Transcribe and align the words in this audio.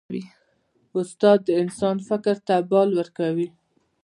استاد 0.99 1.39
د 1.45 1.49
انسان 1.61 1.95
فکر 2.07 2.35
ته 2.47 2.55
بال 2.69 2.89
ورکوي. 2.99 3.47